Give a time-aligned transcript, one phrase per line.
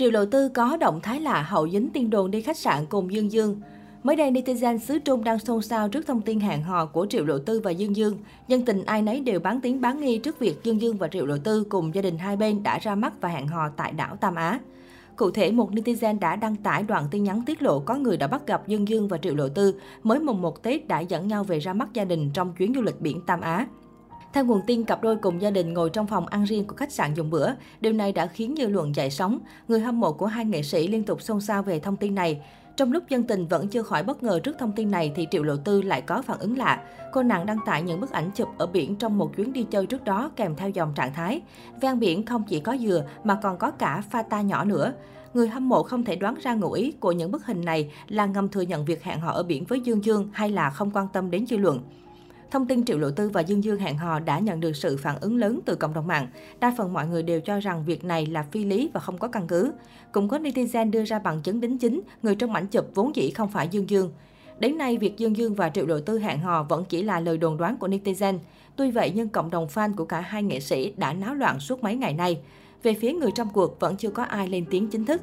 [0.00, 3.12] Triệu Lộ Tư có động thái lạ hậu dính tin đồn đi khách sạn cùng
[3.12, 3.60] Dương Dương.
[4.02, 7.24] Mới đây, netizen xứ Trung đang xôn xao trước thông tin hẹn hò của Triệu
[7.24, 8.18] Lộ Tư và Dương Dương.
[8.48, 11.26] Nhân tình ai nấy đều bán tiếng bán nghi trước việc Dương Dương và Triệu
[11.26, 14.16] Lộ Tư cùng gia đình hai bên đã ra mắt và hẹn hò tại đảo
[14.16, 14.60] Tam Á.
[15.16, 18.26] Cụ thể, một netizen đã đăng tải đoạn tin nhắn tiết lộ có người đã
[18.26, 21.44] bắt gặp Dương Dương và Triệu Lộ Tư mới mùng 1 Tết đã dẫn nhau
[21.44, 23.66] về ra mắt gia đình trong chuyến du lịch biển Tam Á.
[24.32, 26.92] Theo nguồn tin, cặp đôi cùng gia đình ngồi trong phòng ăn riêng của khách
[26.92, 27.50] sạn dùng bữa.
[27.80, 29.38] Điều này đã khiến dư luận dậy sóng.
[29.68, 32.42] Người hâm mộ của hai nghệ sĩ liên tục xôn xao về thông tin này.
[32.76, 35.42] Trong lúc dân tình vẫn chưa khỏi bất ngờ trước thông tin này thì Triệu
[35.42, 36.82] Lộ Tư lại có phản ứng lạ.
[37.12, 39.86] Cô nàng đăng tải những bức ảnh chụp ở biển trong một chuyến đi chơi
[39.86, 41.40] trước đó kèm theo dòng trạng thái.
[41.80, 44.92] Ven biển không chỉ có dừa mà còn có cả pha ta nhỏ nữa.
[45.34, 48.26] Người hâm mộ không thể đoán ra ngụ ý của những bức hình này là
[48.26, 51.06] ngầm thừa nhận việc hẹn hò ở biển với Dương Dương hay là không quan
[51.12, 51.80] tâm đến dư luận.
[52.50, 55.16] Thông tin Triệu Lộ Tư và Dương Dương hẹn hò đã nhận được sự phản
[55.20, 56.28] ứng lớn từ cộng đồng mạng.
[56.60, 59.28] Đa phần mọi người đều cho rằng việc này là phi lý và không có
[59.28, 59.72] căn cứ.
[60.12, 63.30] Cũng có netizen đưa ra bằng chứng đính chính, người trong ảnh chụp vốn dĩ
[63.30, 64.12] không phải Dương Dương.
[64.58, 67.38] Đến nay, việc Dương Dương và Triệu Lộ Tư hẹn hò vẫn chỉ là lời
[67.38, 68.38] đồn đoán của netizen.
[68.76, 71.82] Tuy vậy, nhưng cộng đồng fan của cả hai nghệ sĩ đã náo loạn suốt
[71.82, 72.40] mấy ngày nay.
[72.82, 75.20] Về phía người trong cuộc vẫn chưa có ai lên tiếng chính thức.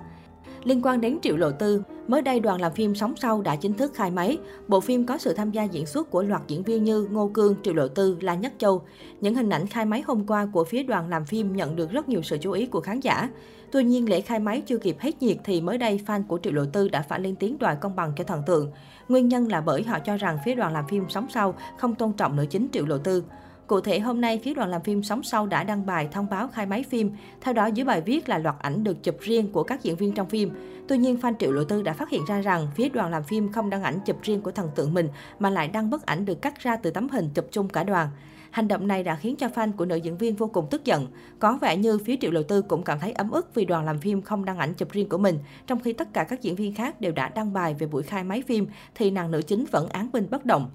[0.63, 3.73] Liên quan đến Triệu Lộ Tư, mới đây đoàn làm phim Sóng Sau đã chính
[3.73, 4.37] thức khai máy.
[4.67, 7.55] Bộ phim có sự tham gia diễn xuất của loạt diễn viên như Ngô Cương,
[7.63, 8.81] Triệu Lộ Tư, La Nhất Châu.
[9.21, 12.09] Những hình ảnh khai máy hôm qua của phía đoàn làm phim nhận được rất
[12.09, 13.29] nhiều sự chú ý của khán giả.
[13.71, 16.53] Tuy nhiên, lễ khai máy chưa kịp hết nhiệt thì mới đây fan của Triệu
[16.53, 18.71] Lộ Tư đã phải lên tiếng đòi công bằng cho thần tượng.
[19.09, 22.13] Nguyên nhân là bởi họ cho rằng phía đoàn làm phim Sóng Sau không tôn
[22.13, 23.23] trọng nữ chính Triệu Lộ Tư.
[23.67, 26.47] Cụ thể, hôm nay, phía đoàn làm phim Sóng Sau đã đăng bài thông báo
[26.47, 27.11] khai máy phim.
[27.41, 30.13] Theo đó, dưới bài viết là loạt ảnh được chụp riêng của các diễn viên
[30.13, 30.51] trong phim.
[30.87, 33.51] Tuy nhiên, fan Triệu Lộ Tư đã phát hiện ra rằng phía đoàn làm phim
[33.51, 35.09] không đăng ảnh chụp riêng của thần tượng mình,
[35.39, 38.09] mà lại đăng bức ảnh được cắt ra từ tấm hình chụp chung cả đoàn.
[38.51, 41.07] Hành động này đã khiến cho fan của nữ diễn viên vô cùng tức giận.
[41.39, 43.99] Có vẻ như phía Triệu Lộ Tư cũng cảm thấy ấm ức vì đoàn làm
[43.99, 46.75] phim không đăng ảnh chụp riêng của mình, trong khi tất cả các diễn viên
[46.75, 49.89] khác đều đã đăng bài về buổi khai máy phim thì nàng nữ chính vẫn
[49.89, 50.69] án binh bất động.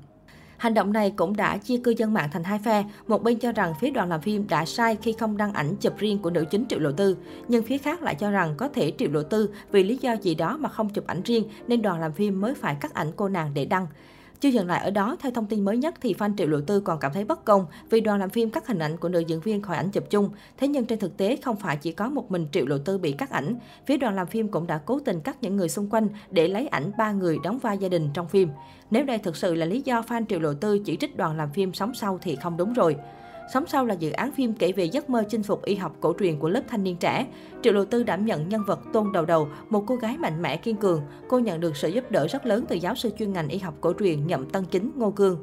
[0.62, 2.84] Hành động này cũng đã chia cư dân mạng thành hai phe.
[3.06, 5.98] Một bên cho rằng phía đoàn làm phim đã sai khi không đăng ảnh chụp
[5.98, 7.16] riêng của nữ chính Triệu Lộ Tư,
[7.48, 10.34] nhưng phía khác lại cho rằng có thể Triệu Lộ Tư vì lý do gì
[10.34, 13.28] đó mà không chụp ảnh riêng nên đoàn làm phim mới phải cắt ảnh cô
[13.28, 13.86] nàng để đăng.
[14.42, 16.80] Chưa dừng lại ở đó, theo thông tin mới nhất thì fan Triệu Lộ Tư
[16.80, 19.40] còn cảm thấy bất công vì đoàn làm phim cắt hình ảnh của nữ diễn
[19.40, 20.30] viên khỏi ảnh chụp chung.
[20.56, 23.12] Thế nhưng trên thực tế không phải chỉ có một mình Triệu Lộ Tư bị
[23.12, 26.08] cắt ảnh, phía đoàn làm phim cũng đã cố tình cắt những người xung quanh
[26.30, 28.48] để lấy ảnh ba người đóng vai gia đình trong phim.
[28.90, 31.50] Nếu đây thực sự là lý do fan Triệu Lộ Tư chỉ trích đoàn làm
[31.50, 32.96] phim sống sau thì không đúng rồi.
[33.54, 36.14] Sống sau là dự án phim kể về giấc mơ chinh phục y học cổ
[36.18, 37.26] truyền của lớp thanh niên trẻ.
[37.62, 40.56] Triệu Lộ Tư đảm nhận nhân vật Tôn Đầu Đầu, một cô gái mạnh mẽ
[40.56, 41.02] kiên cường.
[41.28, 43.74] Cô nhận được sự giúp đỡ rất lớn từ giáo sư chuyên ngành y học
[43.80, 45.38] cổ truyền Nhậm Tân Chính Ngô Cương.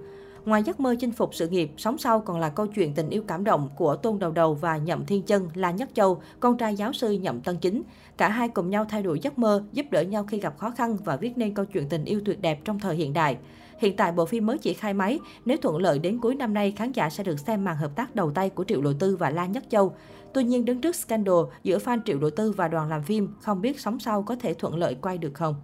[0.49, 3.23] Ngoài giấc mơ chinh phục sự nghiệp, sống sau còn là câu chuyện tình yêu
[3.27, 6.75] cảm động của Tôn Đầu Đầu và Nhậm Thiên Chân La Nhất Châu, con trai
[6.75, 7.83] giáo sư Nhậm Tân Chính.
[8.17, 10.97] Cả hai cùng nhau thay đổi giấc mơ, giúp đỡ nhau khi gặp khó khăn
[11.05, 13.37] và viết nên câu chuyện tình yêu tuyệt đẹp trong thời hiện đại.
[13.79, 16.71] Hiện tại bộ phim mới chỉ khai máy, nếu thuận lợi đến cuối năm nay
[16.71, 19.29] khán giả sẽ được xem màn hợp tác đầu tay của Triệu Lộ Tư và
[19.29, 19.93] La Nhất Châu.
[20.33, 23.61] Tuy nhiên đứng trước scandal giữa fan Triệu Lộ Tư và đoàn làm phim, không
[23.61, 25.55] biết sóng sau có thể thuận lợi quay được không?